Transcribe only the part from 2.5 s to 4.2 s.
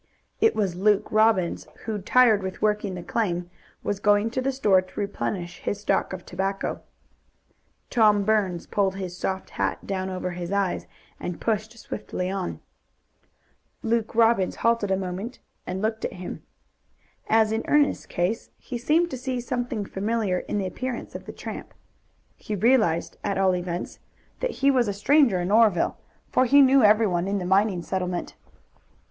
working the claim, was